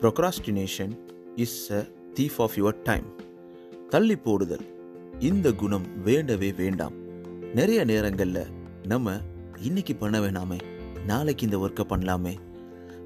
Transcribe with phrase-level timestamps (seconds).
[0.00, 0.98] Procrastination
[1.36, 3.04] is a thief of your time
[3.88, 4.66] தள்ளி போடுதல்.
[5.18, 6.92] இந்த குணம் வேண்டவே வேண்டாம்.
[7.54, 8.46] நிறைய நேரங்களில்
[8.82, 9.12] நம்ம
[9.62, 10.60] இன்னைக்கு பண்ண வேணாமே
[11.06, 12.34] நாளைக்கு இந்த ஒர்க்கை பண்ணலாமே.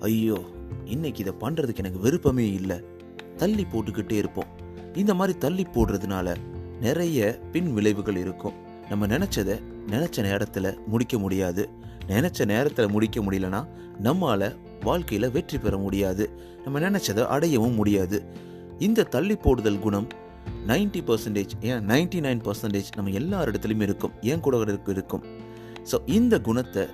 [0.00, 0.38] ஐயோ
[0.84, 2.80] இன்னைக்கு இதை பண்ணுறதுக்கு எனக்கு விருப்பமே இல்லை.
[3.36, 4.46] தள்ளி போட்டுக்கிட்டே இருப்போம்.
[4.95, 6.36] இந்த மாதிரி தள்ளி போடுறதுனால
[6.80, 8.52] நிறைய பின் விளைவுகள் இருக்கும்.
[8.88, 11.68] நம்ம நினச்சதை நினச்ச நேரத்தில் முடிக்க முடியாது.
[12.09, 13.66] நினச்ச நேரத்தில் முடிக்க முடியலனா
[14.02, 16.30] நம்மளால் வாழ்க்கையில் வெற்றி பெற முடியாது.
[16.64, 18.23] நம்ம நினச்சதை அடையவும் முடியாது.
[18.78, 20.09] இந்த தள்ளி போடுதல் குணம்
[20.66, 24.12] நைன்டி பர்சன்டேஜ் ஏன் நைன்டி நைன் பர்சன்டேஜ் நம்ம எல்லா இடத்துலையும் இருக்கும்.
[24.23, 25.24] ஏன் கூட இருக்கும்.
[25.90, 26.84] ஸோ இந்த குணத்தை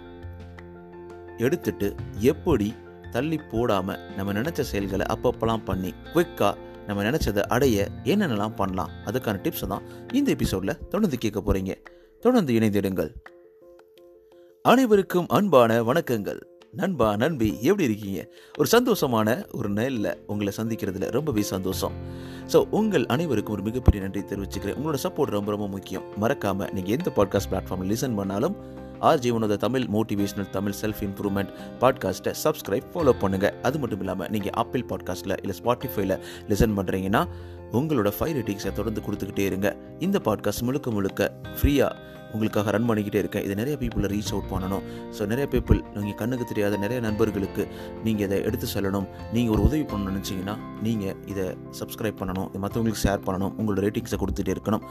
[1.36, 2.74] எடுத்துட்டு எப்படி
[3.10, 6.54] தள்ளி போடாமல் நம்ம நினச்ச செயல்களை அப்பப்பெல்லாம் பண்ணி குவிக்காக
[6.86, 8.90] நம்ம நினச்சதை அடைய என்னென்னலாம் பண்ணலாம்?
[9.06, 11.74] அதுக்கான டிப்ஸை தான் இந்த எபிசோடில் தொடர்ந்து கேட்க போகிறீங்க
[12.20, 13.10] தொடர்ந்து இணைந்திடுங்கள்.
[14.62, 16.40] அனைவருக்கும் அன்பான வணக்கங்கள்.
[16.74, 18.28] நண்பா நண்பி எப்படி இருக்கீங்க?
[18.58, 21.94] ஒரு சந்தோஷமான ஒரு நாளில் உங்களை சந்திக்கிறதுல ரொம்பவே சந்தோஷம்.
[22.52, 24.76] ஸோ உங்கள் அனைவருக்கும் ஒரு மிகப்பெரிய நன்றி தெரிவிச்சுக்கிறேன்.
[24.78, 26.04] உங்களோட சப்போர்ட் ரொம்ப ரொம்ப முக்கியம்.
[26.16, 28.56] மறக்காமல் நீங்கள் எந்த பாட்காஸ்ட் பிளாட்ஃபார்மில் லிசன் பண்ணாலும்
[28.98, 34.52] ஆர் ஜீவனோட Tamil motivational Tamil self improvement பாட்காஸ்ட்டை சப்ஸ்கிரைப் ஃபாலோ பண்ணுங்கள் அது மட்டும் இல்லாமல் நீங்கள்
[34.52, 37.24] ஆப்பிள் பாட்காஸ்ட்டில் இல்லை ஸ்பாட்டிஃபைல லிசன் பண்ணுறீங்கன்னா
[37.72, 39.76] உங்களோட ஃபைவ் ரேட்டிங்ஸை தொடர்ந்து கொடுத்துக்கிட்டே இருங்க.
[39.98, 43.44] இந்த பாட்காஸ்ட் முழுக்க முழுக்க ஃப்ரீயாக உங்களுக்காக ரன் பண்ணிக்கிட்டே இருக்கேன்.
[43.46, 44.82] இது நிறைய பீப்புளை ரீச் அவுட் பண்ணணும்.
[45.16, 47.64] ஸோ நிறைய பீப்புள் நீங்கள் கண்ணுக்கு தெரியாத நிறைய நண்பர்களுக்கு
[48.06, 49.06] நீங்கள் இதை எடுத்து செல்லணும்.
[49.36, 51.46] நீங்கள் ஒரு உதவி பண்ணணும்னு நினச்சிங்கன்னா நீங்கள் இதை
[51.80, 52.48] சப்ஸ்கிரைப் பண்ணணும்.
[52.52, 53.52] இது மற்றவங்களுக்கு ஷேர் பண்ணணும்.
[53.58, 54.84] உங்களோட ரேட்டிங்ஸை கொடுத்துட்டே இருக்கணும்.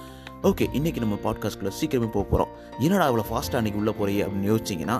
[0.49, 2.51] ஓகே இன்றைக்கி நம்ம பாட்காஸ்ட்டில் சீக்கிரமே போக போகிறோம்
[2.85, 4.97] என்னடா அவ்வளோ ஃபாஸ்ட்டாக அன்றைக்கி உள்ளே போகிறே அப்படின்னு யோசிச்சிங்கன்னா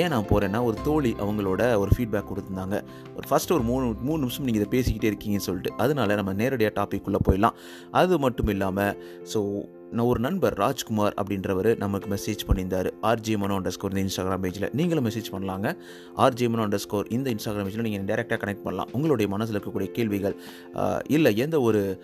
[0.00, 2.76] ஏன் நான் போகிறேன்னா ஒரு தோழி அவங்களோட ஒரு ஃபீட்பேக் கொடுத்துருந்தாங்க.
[3.16, 7.06] ஒரு ஃபஸ்ட்டு ஒரு மூணு மூணு நிமிஷம் நீங்கள் இதை பேசிக்கிட்டே இருக்கீங்கன்னு சொல்லிட்டு அதனால நம்ம நேரடியாக டாபிக்
[7.10, 7.58] உள்ளே போயிடலாம்.
[8.00, 8.94] அது மட்டும் இல்லாமல்
[9.34, 9.40] ஸோ
[9.90, 12.90] நான் ஒரு நண்பர் ராஜ்குமார் அப்படின்றவர் நமக்கு மெசேஜ் பண்ணியிருந்தார்.
[13.02, 15.76] ஆர்ஜி மனோ அண்டர் ஸ்கோர் இந்த இன்ஸ்டாகிராம் பேஜில் நீங்களும் மெசேஜ் பண்ணலாங்க.
[16.16, 18.88] ஆர்ஜி மனோ அண்டர் ஸ்கோர் இந்த இன்ஸ்டாகிராம் பேஜில் நீங்கள் டேரெக்டாக கனெக்ட் பண்ணலாம்.
[18.92, 20.40] உங்களுடைய மனசில் இருக்கக்கூடிய கேள்விகள்
[21.08, 22.02] இல்லை எந்த ஒரு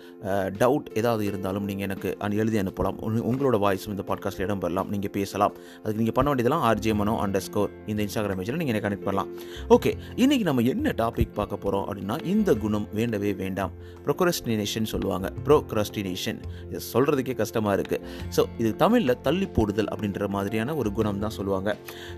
[0.59, 2.95] டவுட் ஏதாவது இருந்தாலும் நீங்கள் எனக்கு அனு- எழுதி அனுப்பலாம்.
[3.01, 4.89] உங்களோட வாய்ஸும் இந்த பாட்காஸ்ட்டில் இடம் பெறலாம்.
[4.89, 5.55] நீங்கள் பேசலாம்.
[5.83, 9.27] அதுக்கு நீங்கள் பண்ண வேண்டியதெல்லாம் ஆர்ஜே மனோ அண்டர் ஸ்கோர் இந்த இன்ஸ்டாகிராம் பேஜில் நீங்கள் கனெக்ட் பண்ணலாம்.
[9.69, 13.71] ஓகே இன்றைக்கி நம்ம என்ன டாபிக் பார்க்க போகிறோம் அப்படின்னா இந்த குணம் வேண்டவே வேண்டாம்.
[14.05, 15.33] ப்ரொக்ரஸ்டினேஷன் சொல்லுவாங்க.
[15.45, 18.03] ப்ரோக்ரஸ்டினேஷன் இது சொல்கிறதுக்கே கஷ்டமாக இருக்குது
[18.37, 21.69] ஸோ இது தமிழில் தள்ளி போடுதல் அப்படின்ற மாதிரியான ஒரு குணம் தான் சொல்லுவாங்க.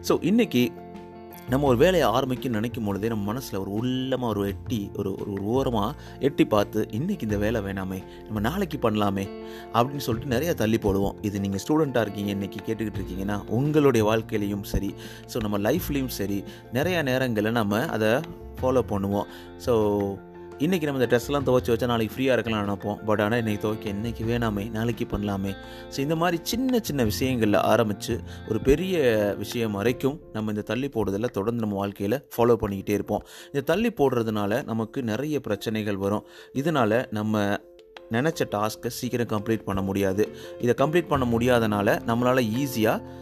[0.10, 0.64] ஸோ இன்றைக்கி
[1.52, 5.44] நம்ம ஒரு வேலையை ஆரம்பிக்க நினைக்கும் பொழுதே நம்ம மனசில் ஒரு உள்ளமாக ஒரு எட்டி ஒரு ஒரு ஒரு
[5.54, 5.96] ஓரமாக
[6.28, 9.26] எட்டி பார்த்து இன்றைக்கி இந்த வேலை வேணாமே நம்ம நாளைக்கு பண்ணலாமே
[9.76, 11.18] அப்படின்னு சொல்லிட்டு நிறைய தள்ளி போடுவோம்.
[11.28, 14.92] இது நீங்கள் ஸ்டூடெண்ட்டாக இருக்கீங்க இன்றைக்கி கேட்டுக்கிட்டு இருக்கீங்கன்னா உங்களுடைய வாழ்க்கையிலையும் சரி
[15.34, 16.40] ஸோ நம்ம லைஃப்லேயும் சரி
[16.78, 18.12] நிறையா நேரங்களில் நம்ம அதை
[18.62, 19.28] ஃபாலோ பண்ணுவோம்.
[19.68, 19.74] ஸோ
[20.66, 22.98] இன்றைக்கி நம்ம இந்த ட்ரெஸ்லாம் துவைச்சி வச்சா நாளைக்கு ஃப்ரீயாக இருக்கலாம் நினைப்போம்.
[23.08, 25.52] பட் ஆனால் இன்றைக்கி துவைக்க என்றைக்கு வேணாமே நாளைக்கு பண்ணலாமே.
[25.94, 28.16] ஸோ இந்த மாதிரி சின்ன சின்ன விஷயங்களில் ஆரம்பித்து
[28.50, 28.98] ஒரு பெரிய
[29.44, 33.24] விஷயம் வரைக்கும் நம்ம இந்த தள்ளி போடுறதில் தொடர்ந்து நம்ம வாழ்க்கையில் ஃபாலோ பண்ணிக்கிட்டே இருப்போம்.
[33.52, 36.26] இந்த தள்ளி போடுறதுனால நமக்கு நிறைய பிரச்சனைகள் வரும்.
[36.62, 37.46] இதனால் நம்ம
[38.18, 40.26] நினச்ச டாஸ்க்கை சீக்கிரம் கம்ப்ளீட் பண்ண முடியாது.
[40.66, 43.18] இதை கம்ப்ளீட் பண்ண முடியாதனால நம்மளால் ஈஸியாக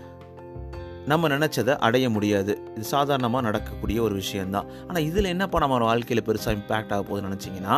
[1.12, 2.54] நம்ம நினச்சதை அடைய முடியாது.
[2.78, 7.76] இது சாதாரணமாக நடக்கக்கூடிய ஒரு விஷயந்தான் ஆனால் இதில் என்னப்பா நம்ம வாழ்க்கையில் பெருசாக இம்பேக்ட் ஆக போகுதுன்னு நினச்சிங்கன்னா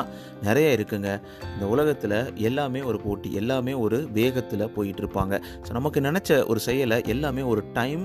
[0.47, 1.09] நிறைய இருக்குங்க.
[1.53, 2.17] இந்த உலகத்தில்
[2.49, 5.35] எல்லாமே ஒரு போட்டி எல்லாமே ஒரு வேகத்தில் போயிட்டு இருப்பாங்க.
[5.67, 8.03] ஸோ நமக்கு நினச்ச ஒரு செயலை எல்லாமே ஒரு டைம்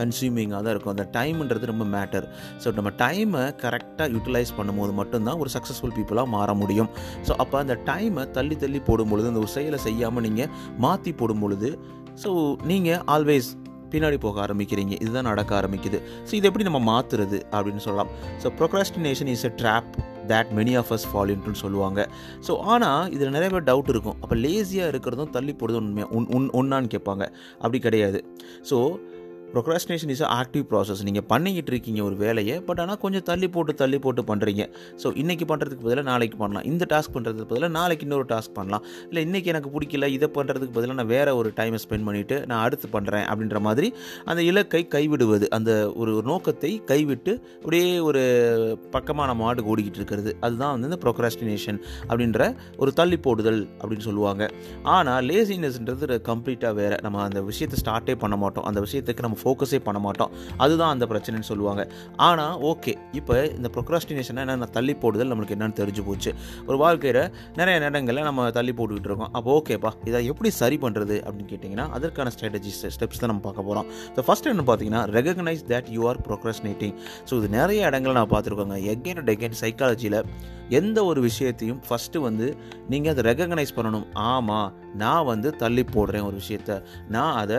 [0.00, 0.94] கன்சியூமிங்காக தான் இருக்கும்.
[0.94, 2.24] அந்த டைம்ன்றது ரொம்ப மேட்டர்
[2.62, 6.90] ஸோ நம்ம டைமை கரெக்டாக யூட்டிலைஸ் பண்ணும்போது மட்டும்தான் ஒரு சக்ஸஸ்ஃபுல் பீப்புளாக மாற முடியும்.
[7.26, 10.50] ஸோ அப்போ அந்த டைமை தள்ளி தள்ளி போடும் பொழுது அந்த ஒரு செயலை செய்யாமல் நீங்கள்
[10.86, 11.70] மாற்றி போடும்பொழுது
[12.24, 12.32] ஸோ
[12.72, 13.48] நீங்கள் ஆல்வேஸ்
[13.92, 14.94] பின்னாடி போக ஆரம்பிக்கிறீங்க.
[15.02, 15.98] இதுதான் நடக்க ஆரம்பிக்குது.
[16.28, 18.12] ஸோ இது எப்படி நம்ம மாற்றுறது அப்படின்னு சொல்லலாம்.
[18.42, 19.90] So procrastination is a trap
[20.30, 22.00] that many of us fall இன்ட்டுன்னு சொல்லுவாங்க.
[22.46, 24.16] ஸோ ஆனால் இதில் நிறைய பேர் டவுட் இருக்கும்.
[24.22, 27.26] அப்போ லேசியாக இருக்கிறதும் தள்ளி போடுறதும் உண்மையாக உன் உன் ஒன்றான்னு கேட்பாங்க.
[27.62, 28.20] அப்படி கிடையாது.
[28.70, 28.78] So
[29.56, 33.98] procrastination is active process நீங்கள் பண்ணிக்கிட்டு இருக்கீங்க ஒரு வேலையை பட் ஆனால் கொஞ்சம் தள்ளி போட்டு தள்ளி
[34.04, 34.62] போட்டு பண்ணுறீங்க
[35.02, 36.66] ஸோ இன்றைக்கி பண்ணுறதுக்கு பதிலாக நாளைக்கு பண்ணலாம்.
[36.70, 38.84] இந்த டாஸ்க் பண்ணுறதுக்கு பதிலாக நாளைக்கு இன்னொரு டாஸ்க் பண்ணலாம்.
[39.08, 42.86] இல்லை இன்றைக்கி எனக்கு பிடிக்கல இதை பண்ணுறதுக்கு பதிலாக நான் வேறு ஒரு டைமை ஸ்பெண்ட் பண்ணிவிட்டு நான் அடுத்து
[42.96, 43.90] பண்ணுறேன் அப்படின்ற மாதிரி
[44.30, 45.70] அந்த இலக்கை கைவிடுவது அந்த
[46.02, 48.22] ஒரு நோக்கத்தை கைவிட்டு அப்படியே ஒரு
[48.96, 50.30] பக்கமாக நம்ம மாடு ஓடிக்கிட்டு இருக்கிறது.
[50.44, 51.78] அதுதான் வந்து இந்த ப்ரொக்ராஸ்டினேஷன்
[52.10, 52.40] அப்படின்ற
[52.82, 54.44] ஒரு தள்ளி போடுதல் அப்படின்னு சொல்லுவாங்க.
[54.96, 56.96] ஆனால் லேசினஸ்ன்றது கம்ப்ளீட்டாக வேறு.
[57.06, 58.66] நம்ம அந்த விஷயத்தை ஸ்டார்ட்டே பண்ண மாட்டோம்.
[58.70, 60.30] அந்த விஷயத்துக்கு நம்ம ஃபோக்கஸே பண்ண மாட்டோம்.
[60.66, 61.82] அதுதான் அந்த பிரச்சனைன்னு சொல்லுவாங்க.
[62.28, 66.32] ஆனால் ஓகே இப்போ இந்த ப்ரொக்ராஸ்டினேஷனை என்னென்ன தள்ளி போடுதல் நம்மளுக்கு என்னென்னு தெரிஞ்சு போச்சு.
[66.68, 67.22] ஒரு வாழ்க்கையில்
[67.60, 69.32] நிறைய நேரங்களில் நம்ம தள்ளி போட்டுக்கிட்டு இருக்கோம்.
[69.38, 73.88] அப்போ ஓகேப்பா இதை எப்படி சரி பண்ணுறது அப்படின்னு கேட்டிங்கன்னா அதற்கான ஸ்ட்ராட்டஜிஸ் ஸ்டெப்ஸ் தான் நம்ம பார்க்க போகிறோம்
[74.16, 76.94] ஸோ ஃபஸ்ட் என்ன பார்த்தீங்கன்னா recognize that you are procrastinating
[77.28, 78.78] so இது நிறைய இடங்களில் நான் பார்த்துருக்கோங்க.
[78.94, 80.20] எகெயின் அண்ட் எகெயின் சைக்காலஜியில்
[80.78, 82.46] எந்த ஒரு விஷயத்தையும் ஃபஸ்ட்டு வந்து
[82.92, 84.06] நீங்கள் அதை ரெகக்னைஸ் பண்ணணும்.
[84.32, 84.70] ஆமாம்
[85.02, 86.78] நான் வந்து தள்ளி போடுறேன் ஒரு விஷயத்த.
[87.14, 87.58] நான் அதை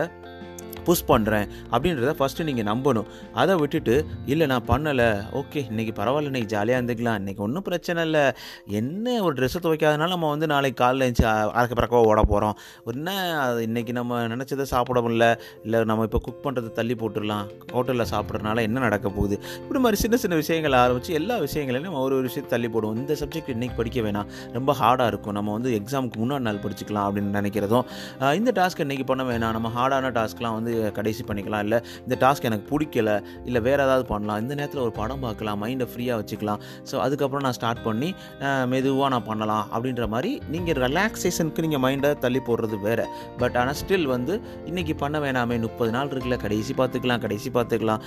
[0.88, 3.08] புஷ் பண்ணுறேன் அப்படின்றத ஃபஸ்ட்டு நீங்கள் நம்பணும்.
[3.40, 3.96] அதை விட்டுட்டு
[4.32, 5.08] இல்லை நான் பண்ணலை.
[5.40, 7.18] ஓகே இன்றைக்கி பரவாயில்ல இன்றைக்கி ஜாலியாக இருந்துக்கலாம்.
[7.22, 8.24] இன்றைக்கி ஒன்றும் பிரச்சனை இல்லை.
[8.80, 11.26] என்ன ஒரு ட்ரெஸ்ஸை துவைக்காதனால நம்ம வந்து நாளைக்கு காலைல எழுந்துச்சு
[11.58, 12.56] அறக்க பறக்கவா ஓட போகிறோம்
[12.92, 15.26] என்ன அது இன்றைக்கி நம்ம நினச்சதை சாப்பிட முடியல.
[15.64, 17.46] இல்லை நம்ம இப்போ குக் பண்ணுறதை தள்ளி போட்டுடலாம்.
[17.74, 19.36] ஹோட்டலில் சாப்பிட்றதுனால என்ன நடக்க போகுது?
[19.62, 22.98] இப்படி மாதிரி சின்ன சின்ன விஷயங்கள் ஆரம்பித்து எல்லா விஷயங்களையும் நம்ம ஒரு ஒரு விஷயத்தை தள்ளி போடுவோம்.
[23.02, 24.28] இந்த சப்ஜெக்ட் இன்றைக்கி படிக்க வேணாம்.
[24.58, 25.36] ரொம்ப ஹார்டாக இருக்கும்.
[25.38, 27.86] நம்ம வந்து எக்ஸாமுக்கு முன்னாடி நாள் படிச்சுக்கலாம் அப்படின்னு நினைக்கிறதும்
[28.40, 29.54] இந்த டாஸ்க் இன்றைக்கி பண்ண வேணாம்.
[29.56, 33.10] நம்ம ஹார்டான டாஸ்க்லாம் வந்து கடைசி பண்ணிக்கலாம் இல்லை இந்த டாஸ்க் எனக்கு பிடிக்கல
[33.48, 36.60] இல்லை வேறு ஏதாவது பண்ணலாம் இந்த நேரத்தில் ஒரு படம் பார்க்கலாம் மைண்டை ஃப்ரீயாக வச்சுக்கலாம்.
[36.90, 38.10] ஸோ அதுக்கப்புறம் நான் ஸ்டார்ட் பண்ணி
[38.72, 43.06] மெதுவாக நான் பண்ணலாம் அப்படின்ற மாதிரி நீங்கள் ரிலாக்ஸேஷனுக்கு நீங்கள் மைண்டை தள்ளி போடுறது வேறு.
[43.42, 44.34] பட் ஆனால் ஸ்டில் வந்து
[44.70, 48.02] இன்றைக்கி பண்ண வேணாமே முப்பது நாள் இருக்குல்ல கடைசி பார்த்துக்கலாம் கடைசி பார்த்துக்கலாம்.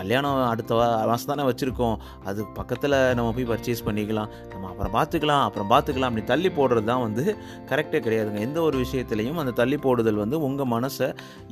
[0.00, 1.96] கல்யாணம் அடுத்த மாதம் தானே வச்சுருக்கோம்.
[2.28, 4.30] அது பக்கத்தில் நம்ம போய் பர்ச்சேஸ் பண்ணிக்கலாம்.
[4.52, 7.24] நம்ம அப்புறம் பார்த்துக்கலாம் அப்புறம் பார்த்துக்கலாம் அப்படி தள்ளி போடுறது தான் வந்து
[7.70, 8.40] கரெக்டே கிடையாதுங்க.
[8.48, 11.08] எந்த ஒரு விஷயத்துலையும் அந்த தள்ளி போடுதல் வந்து உங்கள் மனசை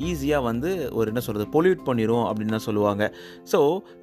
[0.09, 3.03] ஈஸியாக வந்து ஒரு என்ன சொல்கிறது பொல்யூட் பண்ணிடும் அப்படின்னு தான் சொல்லுவாங்க.
[3.53, 3.59] ஸோ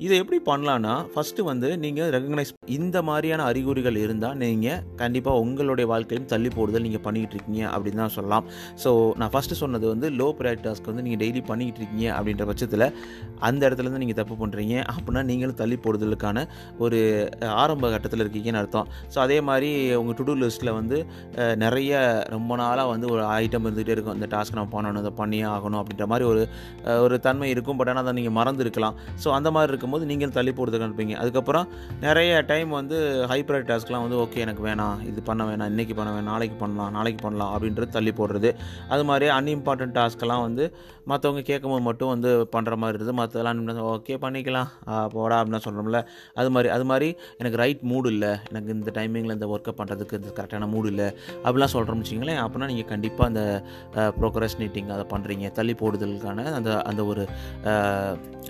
[0.05, 6.27] இதை எப்படி பண்ணலான்னா ஃபஸ்ட்டு வந்து நீங்கள் ரெகக்னைஸ் இந்த மாதிரியான அறிகுறிகள் இருந்தால் நீங்கள் கண்டிப்பாக உங்களுடைய வாழ்க்கையும்
[6.33, 8.45] தள்ளி போடுதல் நீங்கள் பண்ணிக்கிட்டு இருக்கீங்க அப்படின்னு தான் சொல்லலாம்.
[8.83, 8.91] ஸோ
[9.21, 12.85] நான் ஃபஸ்ட்டு சொன்னது வந்து லோ ப்ரையாரிட்டி டாஸ்க் வந்து நீங்கள் டெய்லி பண்ணிக்கிட்டு இருக்கீங்க அப்படின்ற பட்சத்தில்
[13.49, 16.45] அந்த இடத்துலேருந்து நீங்கள் தப்பு பண்ணுறீங்க அப்படின்னா நீங்களும் தள்ளி போடுதலுக்கான
[16.85, 16.99] ஒரு
[17.63, 18.87] ஆரம்ப கட்டத்தில் இருக்கீங்கன்னு அர்த்தம்.
[19.13, 19.69] ஸோ அதே மாதிரி
[20.01, 20.97] உங்கள் டு டூ லிஸ்ட்டில் வந்து
[21.63, 21.91] நிறைய
[22.35, 24.17] ரொம்ப நாளாக வந்து ஒரு ஐட்டம் இருந்துகிட்டே இருக்கும்.
[24.19, 26.43] இந்த டாஸ்க் நம்ம பண்ணணும் இதை பண்ணியே ஆகணும் அப்படின்ற மாதிரி ஒரு
[27.05, 27.77] ஒரு தன்மை இருக்கும்.
[27.79, 28.95] பட் ஆனால் அதை நீங்கள் மறந்துருக்கலாம்.
[29.23, 31.67] ஸோ அந்த மாதிரி இருக்கும்போது நீங்கள் தள்ளி போடுறதுக்கு அனுப்பிங்க அதுக்கப்புறம்
[32.05, 32.97] நிறைய டைம் வந்து
[33.31, 34.97] ஹைப்ரட் டாஸ்க்லாம் வந்து ஓகே எனக்கு வேணாம்.
[35.11, 35.69] இது பண்ண வேணாம்.
[35.73, 36.29] இன்றைக்கி பண்ண வேணாம்.
[36.33, 36.91] நாளைக்கு பண்ணலாம்.
[36.97, 37.51] நாளைக்கு பண்ணலாம்.
[37.55, 38.51] அப்படின்றது தள்ளி போடுறது.
[38.95, 40.65] அது மாதிரி அன்இம்பார்ட்டன்ட் டாஸ்க்கெல்லாம் வந்து
[41.11, 44.69] மற்றவங்க கேட்கும்போது மட்டும் வந்து பண்ணுற மாதிரி இருக்குது மற்றதெல்லாம் ஓகே பண்ணிக்கலாம்.
[45.15, 45.37] போடா.
[45.41, 46.01] அப்படின்னு சொல்கிறோம்ல
[46.39, 47.07] அது மாதிரி அது மாதிரி
[47.41, 48.31] எனக்கு ரைட் மூடு இல்லை.
[48.51, 51.07] எனக்கு இந்த டைமிங்கில் இந்த ஒர்க்கை பண்ணுறதுக்கு இந்த கரெக்டான மூடு இல்லை.
[51.45, 53.43] அப்படிலாம் சொல்கிறோம்னு வச்சிங்களேன் அப்படின்னா நீங்கள் கண்டிப்பாக அந்த
[54.19, 55.75] ப்ரோக்ரஸ்னேட்டிங் அதை பண்ணுறீங்க தள்ளி
[56.09, 57.23] போடுதலுக்கான அந்த அந்த ஒரு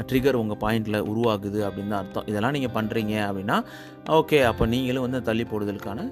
[0.10, 2.28] ட்ரிகர் உங்கள் பாயிண்டில் உருவாகுது அப்படின்னு தான் அர்த்தம்.
[2.32, 3.60] இதெல்லாம் நீங்கள் பண்ணுறீங்க அப்படின்னா
[4.18, 6.10] ஓகே அப்போ நீங்களும் வந்து தள்ளி போடுதலுக்கான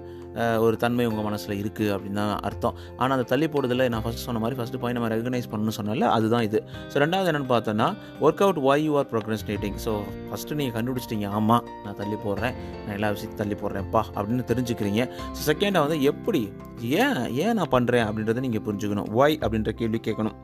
[0.64, 2.76] ஒரு தன்மை உங்கள் மனசில் இருக்குது அப்படின்னு தான் அர்த்தம்.
[3.00, 6.46] ஆனால் அந்த தள்ளி போடுதலை நான் ஃபஸ்ட் சொன்ன மாதிரி ஃபஸ்ட்டு பாயிண்ட் நம்ம ரெகனைஸ் பண்ணணும்னு சொன்னால அதுதான்
[6.48, 6.60] இது.
[6.92, 7.88] ஸோ ரெண்டாவது என்னென்னு பார்த்தோன்னா
[8.26, 9.94] work out why you are procrastinating so
[10.28, 12.54] first நீங்கள் கண்டுபிடிச்சிட்டீங்க ஆமாம் நான் தள்ளி போடுறேன்
[12.84, 15.08] நான் எல்லா விஷயத்தையும் தள்ளி போடுறேன்ப்பா அப்படின்னு தெரிஞ்சுக்கிறீங்க.
[15.38, 16.44] ஸோ செகண்டாக வந்து எப்படி
[17.02, 19.10] ஏன் ஏன் நான் பண்ணுறேன் அப்படின்றத நீங்கள் புரிஞ்சுக்கணும்.
[19.22, 20.38] ஒய் அப்படின்ற கேள்வி கேட்கணும்.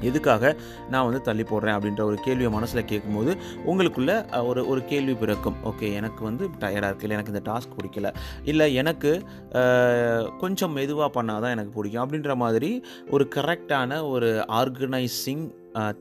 [0.00, 0.56] எதுக்காக
[0.90, 5.54] நான் வந்து தள்ளி போடுறேன் அப்படின்ற ஒரு கேள்வியை மனசில் கேட்கும்போது உங்களுக்குள்ள ஒரு ஒரு கேள்வி பிறக்கும்.
[5.64, 8.14] ஓகே எனக்கு வந்து டயர்டாக இருக்குது இல்லை எனக்கு இந்த டாஸ்க் பிடிக்கல
[8.44, 9.22] இல்லை எனக்கு
[10.38, 15.50] கொஞ்சம் மெதுவாக பண்ணால் தான் எனக்கு பிடிக்கும் அப்படின்ற மாதிரி ஒரு கரெக்டான ஒரு ஆர்கனைசிங்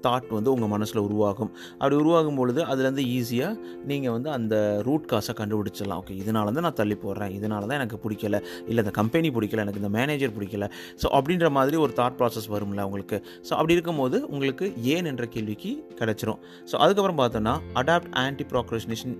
[0.05, 1.51] தாட் வந்து உங்கள் மனசில் உருவாகும்.
[1.79, 3.59] அப்படி உருவாகும் பொழுது அதுலேருந்து ஈஸியாக
[3.91, 4.55] நீங்கள் வந்து அந்த
[4.87, 5.99] ரூட் காசை கண்டுபிடிச்சிடலாம்.
[6.03, 8.39] ஓகே இதனால தான் நான் தள்ளி போடுறேன் இதனால தான் எனக்கு பிடிக்கல.
[8.69, 9.63] இல்லை இந்த கம்பெனி பிடிக்கல.
[9.65, 10.67] எனக்கு இந்த மேனேஜர் பிடிக்கல.
[11.01, 13.19] ஸோ அப்படின்ற மாதிரி ஒரு தாட் ப்ராசஸ் வரும்ல உங்களுக்கு.
[13.47, 16.39] ஸோ அப்படி இருக்கும்போது உங்களுக்கு ஏன் என்ற கேள்விக்கு கிடைச்சிரும்.
[16.71, 19.15] ஸோ அதுக்கப்புறம் பார்த்தோன்னா adopt anti procrastination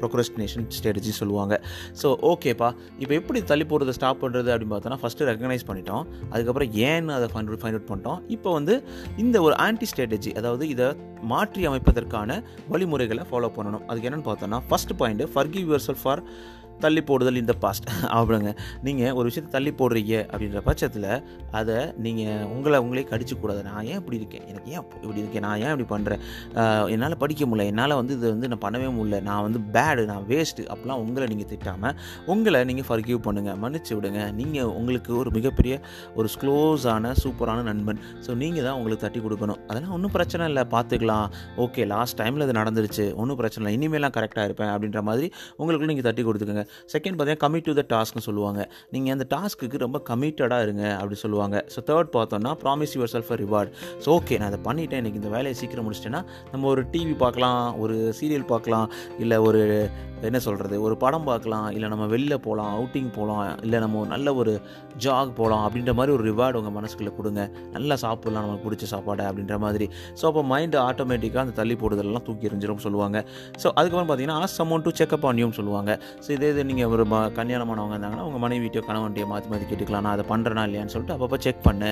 [0.00, 1.54] procrastination strategy சொல்லுவாங்க.
[2.02, 2.70] ஸோ ஓகேப்பா
[3.02, 6.04] இப்போ எப்படி தள்ளி போடுறதை ஸ்டாப் பண்ணுறது அப்படின்னு பார்த்தோன்னா ஃபஸ்ட்டு ரெகனைஸ் பண்ணிட்டோம்.
[6.32, 8.20] அதுக்கப்புறம் ஏன்னு அதை ஃபைண்ட் ஃபைண்ட் அவுட் பண்ணிட்டோம்.
[8.36, 8.74] இப்போ வந்து
[9.24, 10.88] இந்த ஒரு ஆன்டி ஸ்ட்ராட்டஜி அதாவது இதை
[11.22, 13.84] மாற்றி அமைப்பதற்கான வழிமுறைகளை ஃபாலோ பண்ணணும்.
[13.86, 16.22] அதுக்கு என்னென்னு பார்த்தோன்னா first point forgive yourself for
[16.84, 17.86] தள்ளி போடுதல் இந்த பாஸ்ட்.
[18.16, 18.50] அப்படிங்க
[18.86, 21.08] நீங்கள் ஒரு விஷயத்தை தள்ளி போடுறீங்க அப்படின்ற பட்சத்தில்
[21.58, 21.76] அதை
[22.06, 24.44] நீங்கள் உங்களை உங்களே கடிச்சிக்கூடாது நான் ஏன் இப்படி இருக்கேன்?
[24.52, 25.44] எனக்கு ஏன் இப்படி இருக்கேன்?
[25.46, 26.22] நான் ஏன் இப்படி பண்ணுறேன்
[26.94, 27.66] என்னால் படிக்க முடியல.
[27.72, 29.20] என்னால் வந்து இது வந்து நான் பண்ணவே முடியல.
[29.28, 31.96] நான் வந்து பேடு நான் வேஸ்ட்டு அப்படிலாம் உங்களை நீங்கள் திட்டாமல்
[32.34, 34.20] உங்களை நீங்கள் ஃபர்கியூ பண்ணுங்கள் மன்னிச்சு விடுங்க.
[34.40, 35.74] நீங்கள் உங்களுக்கு ஒரு மிகப்பெரிய
[36.18, 38.00] ஒரு க்ளோஸான சூப்பரான நண்பன்.
[38.26, 39.60] ஸோ நீங்கள் தான் உங்களுக்கு தட்டி கொடுக்கணும்.
[39.68, 40.64] அதெல்லாம் ஒன்றும் பிரச்சனை இல்லை.
[40.76, 41.26] பார்த்துக்கலாம்
[41.64, 43.06] ஓகே லாஸ்ட் டைமில் இது நடந்துருச்சு.
[43.22, 43.74] ஒன்றும் பிரச்சனை இல்லை.
[43.78, 45.28] இனிமேலாம் கரெக்டாக இருப்பேன் அப்படின்ற மாதிரி
[45.60, 46.64] உங்களுக்கு நீங்கள் தட்டி கொடுத்துக்கோங்க.
[46.94, 48.60] செகண்ட் பார்த்தீங்கன்னா கமிட் டு த டாஸ்க்னு சொல்லுவாங்க.
[48.96, 51.64] நீங்கள் அந்த டாஸ்க்குக்கு ரொம்ப கமிட்டடாக இருங்க அப்படி சொல்லுவாங்க.
[51.74, 53.72] ஸோ தேர்ட் பார்த்தோன்னா promise yourself reward
[54.04, 55.02] so okay நான் அதை பண்ணிட்டேன்.
[55.02, 58.88] இன்றைக்கி இந்த வேலையை சீக்கிரம் முடிச்சிட்டேன்னா நம்ம ஒரு டிவி பார்க்கலாம் ஒரு சீரியல் பார்க்கலாம்
[59.24, 59.62] இல்லை ஒரு
[60.22, 64.34] என்ன சொல்கிறது ஒரு படம் பார்க்கலாம் இல்லை நம்ம வெளில போகலாம் அவுட்டிங் போகலாம் இல்லை நம்ம ஒரு நல்ல
[64.34, 64.60] ஒரு
[64.96, 67.50] ஜாக் போகலாம் அப்படின்ற மாதிரி ஒரு ரிவார்டு உங்கள் மனசுக்குள்ளே கொடுங்க.
[67.72, 69.90] நல்லா சாப்பிட்லாம் நமக்கு பிடிச்ச சாப்பாடு அப்படின்ற மாதிரி.
[70.22, 73.24] ஸோ அப்போ மைண்டு ஆட்டோமேட்டிக்காக அந்த தள்ளி போடுதலெல்லாம் தூக்கி எறிஞ்சிரும் சொல்லுவாங்க.
[73.62, 75.98] ஸோ அதுக்கப்புறம் பார்த்தீங்கன்னா ask someone to check up on சொல்லுவாங்க.
[76.26, 80.00] ஸோ இதே இது நீங்கள் ஒரு ம- கல்யாணமானவங்க இருந்தாங்கன்னா உங்கள் மனைவிட்டியோ கணவன்ட்டியோ மாற்றி மாற்றி கேட்டுக்கலாம்.
[80.00, 81.90] நான் அதை பண்ணுறேனா இல்லையான்னு சொல்லிட்டு அப்பப்போ செக் பண்ணு.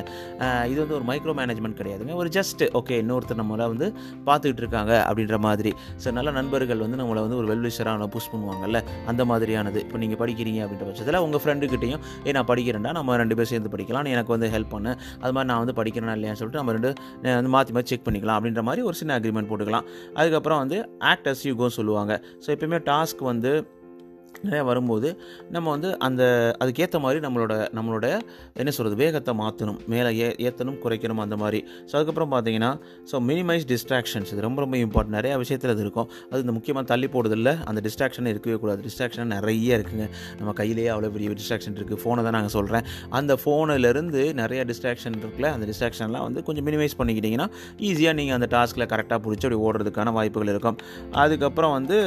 [0.69, 2.15] இது வந்து ஒரு மைக்ரோ மேனேஜ்மெண்ட் கிடையாதுங்க.
[2.15, 3.95] ஒரு ஜஸ்ட் ஓகே இன்னொருத்தர் நம்மளை வந்து
[4.27, 5.75] பார்த்துக்கிட்டு இருக்காங்க அப்படின்ற மாதிரி.
[6.05, 8.81] ஸோ நல்ல நண்பர்கள் வந்து நம்மளை வந்து ஒரு வெல்விஷராக புஷ் பண்ணுவாங்கல்ல
[9.13, 9.79] அந்த மாதிரியானது.
[9.87, 14.13] இப்போ நீங்கள் படிக்கிறீங்க அப்படின்ற பட்சத்தில் உங்கள் ஃப்ரெண்டுக்கிட்டையும் ஏ நான் படிக்கிறேன்டா நம்ம ரெண்டு பேர் சேர்ந்து படிக்கலாம்
[14.15, 14.93] எனக்கு வந்து ஹெல்ப் பண்ணு.
[15.23, 16.93] அது மாதிரி நான் வந்து படிக்கிறேன்னா இல்லையான்னு சொல்லிட்டு நம்ம ரெண்டு
[17.39, 19.87] வந்து மாற்றி மாற்றி செக் பண்ணிக்கலாம் அப்படின்ற மாதிரி ஒரு சின்ன அக்ரிமெண்ட் போட்டுக்கலாம்.
[20.21, 20.79] அதுக்கப்புறம் வந்து
[21.13, 22.15] ஆக்ட் அஸ் யூ சொல்லுவாங்க.
[22.45, 23.53] ஸோ எப்பயுமே டாஸ்க் வந்து
[24.45, 25.09] நிறையா வரும்போது
[25.55, 26.23] நம்ம வந்து அந்த
[26.63, 28.07] அதுக்கேற்ற மாதிரி நம்மளோட நம்மளோட
[28.61, 31.61] என்ன சொல்கிறது வேகத்தை மாற்றணும் மேலே ஏ ஏற்றணும் குறைக்கணும் அந்த மாதிரி.
[31.89, 32.71] ஸோ அதுக்கப்புறம் பார்த்தீங்கன்னா
[33.11, 36.09] ஸோ மினிமைஸ் டிஸ்ட்ராக்ஷன்ஸ் இது ரொம்ப ரொம்ப இம்பார்ட்டன்ட் நிறையா விஷயத்தில் அது இருக்கும்.
[36.31, 37.53] அது இந்த முக்கியமாக தள்ளி போடுறதில்ல.
[37.71, 38.81] அந்த டிஸ்ட்ராக்ஷன் இருக்கவே கூடாது.
[38.89, 40.07] டிஸ்ட்ராக்ஷன் நிறைய இருக்குங்க.
[40.41, 42.87] நம்ம கையிலேயே அவ்வளோ பெரிய டிஸ்ட்ராக்ஷன் இருக்குது ஃபோனை தான் நாங்கள் சொல்கிறேன்
[43.21, 47.49] அந்த ஃபோனிலேருந்து நிறைய டிஸ்ட்ராக்ஷன் இருக்குல்ல அந்த டிஸ்ட்ராக்ஷன்லாம் வந்து கொஞ்சம் மினிமைஸ் பண்ணிக்கிட்டிங்கன்னா
[47.91, 50.79] ஈஸியாக நீங்கள் அந்த டாஸ்கில் கரெக்டாக பிடிச்சி அப்படி ஓடுறதுக்கான வாய்ப்புகள் இருக்கும்.
[51.25, 51.99] அதுக்கப்புறம் வந்து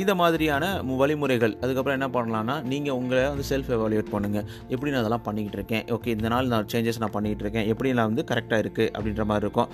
[0.00, 0.64] இதை மாதிரியான
[1.00, 1.54] வழிமுறைகள்.
[1.62, 6.10] அதுக்கப்புறம் என்ன பண்ணலான்னா நீங்கள் உங்களை வந்து செல்ஃப் எவாலுவேட் பண்ணுங்கள் எப்படி நான் அதெல்லாம் பண்ணிக்கிட்டு இருக்கேன் ஓகே
[6.16, 9.70] இந்த நாள் நான் சேஞ்சஸ் நான் பண்ணிக்கிட்டு இருக்கேன் எப்படி நான் வந்து கரெக்டாக இருக்குது அப்படின்ற மாதிரி இருக்கும்.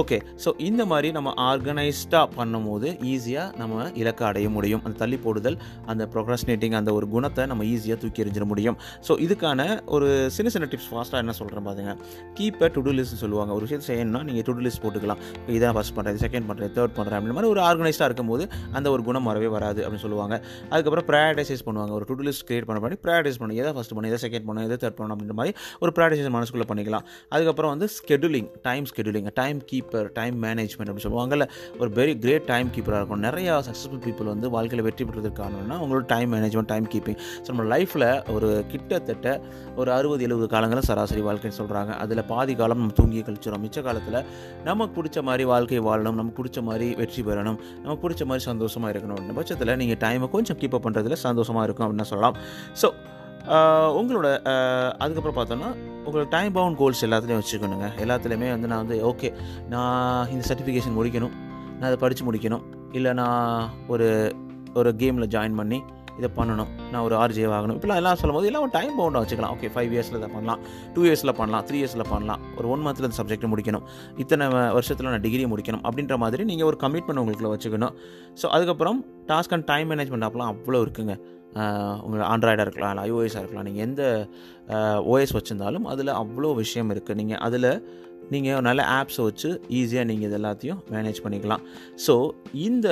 [0.00, 4.82] ஓகே ஸோ இந்த மாதிரி நம்ம ஆர்கனைஸ்டாக பண்ணும்போது ஈஸியாக நம்ம இலக்கை அடைய முடியும்.
[4.84, 5.58] அந்த தள்ளி போடுதல்
[5.94, 8.78] அந்த ப்ரொக்ரஸ்னேட்டிங் அந்த ஒரு குணத்தை நம்ம ஈஸியாக தூக்கி எறிஞ்சிட முடியும்.
[9.08, 11.94] ஸோ இதுக்கான ஒரு சின்ன சின்ன டிப்ஸ் ஃபாஸ்ட்டாக என்ன சொல்கிறேன் பாருங்க.
[12.38, 13.52] கீப் அ டு லிஸ்ட் சொல்லுவாங்க.
[13.58, 15.22] ஒரு விஷயத்தை செய்யணும்னா நீங்கள் டு லிஸ்ட் போட்டுக்கலாம்.
[15.58, 18.46] இதை ஃபஸ்ட் பண்ணுறது செகண்ட் பண்ணுறது தேர்ட் பண்ணுறேன் அப்படின்ற மாதிரி ஒரு ஆர்கனைஸ்டாக இருக்கும்போது
[18.78, 20.34] அந்த ஒரு குணம் வரவே வராது அப்படின்னு சொல்லுவாங்க.
[20.72, 21.92] அதுக்கப்புறம் ப்ரையாரிட்டைஸ் பண்ணுவாங்க.
[21.98, 23.56] ஒரு டு லிஸ்ட் கிரியேட் பண்ண பண்ணி ப்ரையாரிட்டைஸ் பண்ணி.
[23.62, 27.04] எதை ஃபஸ்ட் பண்ணணும் எதை செகண்ட் பண்ணணும் எதை தேர்ட் பண்ணணும் அப்படின்ற மாதிரி ஒரு ப்ரையாரிட்டைஸ் மனசுக்குள்ளே பண்ணிக்கலாம்.
[27.34, 31.46] அதுக்கப்புறம் வந்து scheduling time scheduling time keeper time management அப்படின்னு சொல்லுவாங்கல்ல.
[31.80, 36.04] ஒரு வெரி கிரேட் டைம் கீப்பராக இருக்கும் நிறையா சக்ஸஸ்ஃபுல் பீப்புள் வந்து வாழ்க்கையில் வெற்றி பெற்றதுக்கு காரணம்னா அவங்களோட
[36.14, 39.28] time management time keeping so நம்ம லைஃப்பில் ஒரு கிட்டத்தட்ட
[39.80, 44.18] ஒரு அறுபது எழுபது காலங்களும் சராசரி வாழ்க்கைன்னு சொல்கிறாங்க அதில் பாதி காலம் நம்ம தூங்கி கழிச்சிடும் மிச்ச காலத்தில்
[44.68, 46.18] நமக்கு பிடிச்ச மாதிரி வாழ்க்கை வாழணும்.
[46.20, 47.58] நமக்கு பிடிச்ச மாதிரி வெற்றி பெறணும்.
[47.84, 49.15] நமக்கு பிடிச்ச மாதிரி சந்தோஷமாக இருக்கணும்.
[49.16, 52.38] பண்ணணும் பட்சத்தில் நீங்கள் டைமை கொஞ்சம் கீப்பப் பண்ணுறதுல சந்தோஷமாக இருக்கும் அப்படின்னு சொல்லலாம்.
[52.82, 52.88] ஸோ
[53.98, 54.28] உங்களோட
[55.02, 55.68] அதுக்கப்புறம் பார்த்தோன்னா
[56.06, 57.88] உங்களோட டைம் பவுண்ட் கோல்ஸ் எல்லாத்துலேயும் வச்சுக்கணுங்க.
[58.04, 59.28] எல்லாத்துலேயுமே வந்து நான் வந்து ஓகே
[59.74, 61.34] நான் இந்த சர்டிஃபிகேஷன் முடிக்கணும்
[61.78, 62.64] நான் அதை படித்து முடிக்கணும்
[62.98, 64.08] இல்லை நான் ஒரு
[64.80, 65.78] ஒரு கேமில் ஜாயின் பண்ணி
[66.18, 66.70] இதை பண்ணணும்.
[66.92, 69.54] நான் ஒரு ஆர்ஜே ஆகணும் இப்படிலாம் எல்லாம் சொல்லும்போது எல்லாம் டைம் பவுண்டாக வச்சுக்கலாம்.
[69.56, 70.60] ஓகே ஃபைவ் இயர்ஸில் இதை பண்ணலாம்.
[70.94, 71.64] டூ இயர்ஸில் பண்ணலாம்.
[71.68, 72.42] த்ரீ இயர்ஸில் பண்ணலாம்.
[72.58, 73.86] ஒரு ஒன் மந்த்தில் இந்த சப்ஜெக்ட் முடிக்கணும்.
[74.24, 74.46] இத்தனை
[74.78, 75.82] வருஷத்தில் நான் டிகிரி முடிக்கணும்.
[75.90, 77.94] அப்படின்ற மாதிரி நீங்கள் ஒரு கமிட்மெண்ட் உங்களுக்குள்ள வச்சுக்கணும்.
[78.42, 79.00] ஸோ அதுக்கப்புறம்
[79.32, 81.16] டாஸ்க் அண்ட் டைம் மேனேஜ்மெண்ட் அப்பெல்லாம் அவ்வளோ இருக்குங்க.
[81.58, 83.66] உங்கள் உங்களுக்கு ஆண்ட்ராய்டாக இருக்கலாம் இல்லை ஐஓஎஸாக இருக்கலாம்.
[83.68, 84.02] நீங்கள் எந்த
[85.12, 87.70] ஓஎஸ் வச்சுருந்தாலும் அதில் அவ்வளோ விஷயம் இருக்குது நீங்கள் அதில்
[88.34, 91.62] நீங்கள் நல்ல ஆப்ஸை வச்சு ஈஸியாக நீங்கள் இது எல்லாத்தையும் மேனேஜ் பண்ணிக்கலாம்.
[92.06, 92.14] ஸோ
[92.68, 92.88] இந்த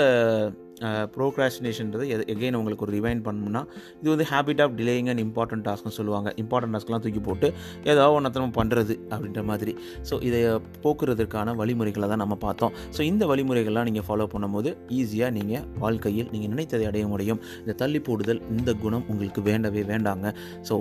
[1.16, 3.62] ப்ரோக்ராஸ்டினேஷன்றது எகைன் உங்களுக்கு ஒரு ரிவைண்ட் பண்ணணும்னா
[4.00, 6.28] இது வந்து habit of delaying and important டாஸ்க்னு சொல்லுவாங்க.
[6.44, 7.50] இம்பார்ட்டன்ட் டாஸ்க்லாம் தூக்கி போட்டு
[7.92, 9.74] ஏதோ ஒன்றத்தை பண்ணுறது அப்படின்ற மாதிரி.
[10.08, 10.40] ஸோ இதை
[10.86, 12.74] போக்குறதுக்கான வழிமுறைகளை தான் நம்ம பார்த்தோம்.
[12.96, 17.40] ஸோ இந்த வழிமுறைகள்லாம் நீங்கள் ஃபாலோ பண்ணும்போது ஈஸியாக நீங்கள் வாழ்க்கையில் நீங்கள் நினைத்ததை அடைய முடியும்.
[17.62, 20.26] இந்த தள்ளி போடுதல் இந்த குணம் உங்களுக்கு வேண்டவே வேண்டாங்க.
[20.68, 20.76] ஸோ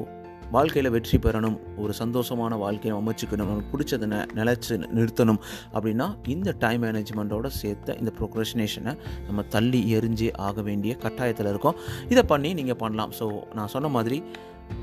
[0.55, 4.07] வாழ்க்கையில் வெற்றி பெறணும் ஒரு சந்தோஷமான வாழ்க்கையை அமைச்சுக்கணும் நமக்கு பிடிச்சதை
[4.39, 5.39] நிலச்சி நிறுத்தணும்
[5.75, 8.93] அப்படின்னா இந்த டைம் மேனேஜ்மெண்ட்டோட சேர்த்த இந்த ப்ரொக்ரஷினேஷனை
[9.27, 11.77] நம்ம தள்ளி எரிஞ்சே ஆக வேண்டிய கட்டாயத்தில் இருக்கோம்.
[12.13, 13.13] இதை பண்ணி நீங்கள் பண்ணலாம்.
[13.19, 13.27] ஸோ
[13.59, 14.17] நான் சொன்ன மாதிரி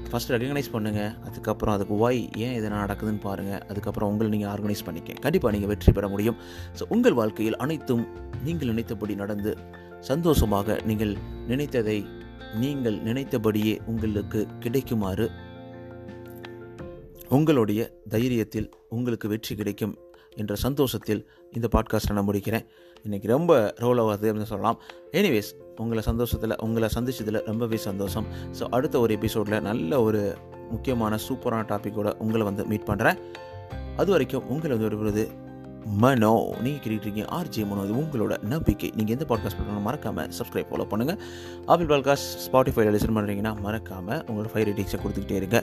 [0.09, 5.21] ஃபஸ்ட் ரெகனைஸ் பண்ணுங்கள் அதுக்கப்புறம் அதுக்கு ஒய் ஏன் இது நடக்குதுன்னு பாருங்கள் அதுக்கப்புறம் உங்களை நீங்கள் ஆர்கனைஸ் பண்ணிக்க
[5.27, 6.39] கண்டிப்பாக நீங்கள் வெற்றி பெற முடியும்.
[6.79, 8.05] ஸோ உங்கள் வாழ்க்கையில் அனைத்தும்
[8.49, 9.53] நீங்கள் நினைத்தபடி நடந்து
[10.11, 11.15] சந்தோஷமாக நீங்கள்
[11.53, 11.99] நினைத்ததை
[12.63, 15.27] நீங்கள் நினைத்தபடியே உங்களுக்கு கிடைக்குமாறு
[17.31, 19.99] உங்களுடைய தைரியத்தில் உங்களுக்கு வெற்றி கிடைக்கும்
[20.37, 22.65] என்ற சந்தோஷத்தில் இந்த பாட்காஸ்ட்டை நான் முடிக்கிறேன்.
[23.07, 24.79] இன்றைக்கி ரொம்ப ரோல் ஆகுது அப்படின்னு சொல்லலாம்.
[25.13, 28.27] எனிவேஸ் உங்களை சந்தோஷத்தில் உங்களை சந்திச்சதில் ரொம்பவே சந்தோஷம்.
[28.59, 30.37] ஸோ அடுத்த ஒரு எபிசோடில் நல்ல ஒரு
[30.71, 33.21] முக்கியமான சூப்பரான டாப்பிக்கோட உங்களை வந்து மீட் பண்ணுறேன்
[33.97, 35.25] அது வரைக்கும் உங்களை வந்து விடுவது
[35.85, 36.55] மனோ.
[36.63, 37.85] நீங்கள் கேட்டுருக்கீங்க ஆர்ஜே மனோ.
[37.85, 38.93] இது உங்களோட நம்பிக்கை.
[38.97, 41.21] நீங்கள் எந்த பாட்காஸ்ட் பண்ணணும் மறக்காமல் சப்ஸ்கிரைப் ஃபாலோ பண்ணுங்கள்
[41.67, 45.61] ஆப்பிள் பாட்காஸ்ட் ஸ்பாட்டிஃபைல லிசன் பண்ணுறீங்கன்னா மறக்காமல் உங்களோட ஃபைவ் ரேட்டிங்ஸை கொடுத்துக்கிட்டே இருங்க.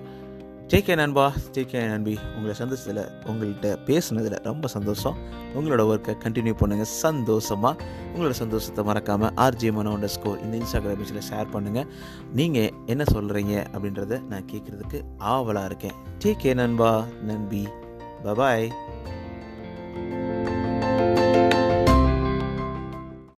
[0.72, 1.34] டேக் கே நண்பா.
[1.54, 2.20] டேக் கே நண்பி.
[2.36, 5.18] உங்களை சந்தோஷத்தில் உங்கள்கிட்ட பேசுனதில் ரொம்ப சந்தோஷம்.
[5.56, 7.84] உங்களோட ஒர்க்கை கண்டினியூ பண்ணுங்கள் சந்தோஷமாக
[8.16, 11.88] உங்களோட சந்தோஷத்தை மறக்காமல் ஆர்ஜே மனோண்ட ஸ்கோர் இந்த இன்ஸ்டாகிராம் பேஜில் ஷேர் பண்ணுங்கள்
[12.34, 15.96] நீங்கள் என்ன சொல்கிறீங்க அப்படின்றத நான் கேட்குறதுக்கு ஆவலாக இருக்கேன்.
[16.24, 17.06] டேக் கே நண்பா.
[17.24, 17.68] நண்பி.
[18.24, 18.72] பபாய்